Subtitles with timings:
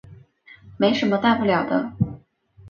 [0.79, 1.93] 没什么大不了的